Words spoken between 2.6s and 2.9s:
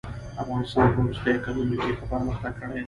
دئ.